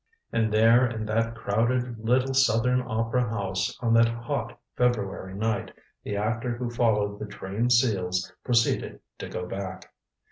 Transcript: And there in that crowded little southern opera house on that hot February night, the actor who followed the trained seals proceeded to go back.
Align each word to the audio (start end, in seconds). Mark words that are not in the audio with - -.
And 0.33 0.51
there 0.51 0.83
in 0.87 1.05
that 1.05 1.35
crowded 1.35 1.99
little 1.99 2.33
southern 2.33 2.81
opera 2.81 3.21
house 3.29 3.77
on 3.81 3.93
that 3.93 4.07
hot 4.09 4.59
February 4.75 5.35
night, 5.35 5.71
the 6.03 6.15
actor 6.17 6.57
who 6.57 6.71
followed 6.71 7.19
the 7.19 7.27
trained 7.27 7.71
seals 7.71 8.33
proceeded 8.43 8.99
to 9.19 9.29
go 9.29 9.45
back. 9.45 9.93